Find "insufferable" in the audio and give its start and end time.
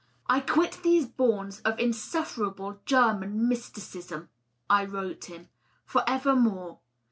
1.79-2.79